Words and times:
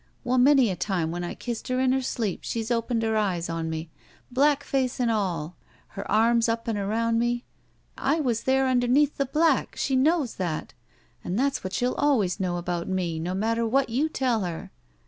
Well, 0.23 0.39
many 0.39 0.71
a 0.71 0.75
time 0.75 1.11
when 1.11 1.23
I 1.23 1.35
kissed 1.35 1.67
her 1.67 1.79
in 1.79 1.91
her 1.91 2.01
sleep 2.01 2.39
she's 2.41 2.71
opened 2.71 3.03
her 3.03 3.15
eyes 3.15 3.51
on 3.51 3.69
me— 3.69 3.91
^black 4.35 4.63
face 4.63 4.99
and 4.99 5.11
all. 5.11 5.57
Her 5.89 6.09
arms 6.09 6.49
up 6.49 6.67
and 6.67 6.75
around 6.75 7.19
me. 7.19 7.45
I 7.99 8.19
was 8.19 8.41
there 8.41 8.65
under 8.65 8.87
neath 8.87 9.17
the 9.17 9.27
bldck! 9.27 9.75
She 9.75 9.95
knows 9.95 10.37
that! 10.37 10.73
And 11.23 11.37
that's 11.37 11.63
what 11.63 11.73
she'll 11.73 11.93
always 11.93 12.39
know 12.39 12.57
about 12.57 12.87
me, 12.87 13.19
no 13.19 13.35
matter 13.35 13.63
what 13.63 13.91
you 13.91 14.09
tell 14.09 14.41
her. 14.41 14.71